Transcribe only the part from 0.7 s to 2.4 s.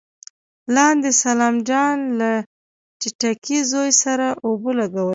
لاندې سلام جان له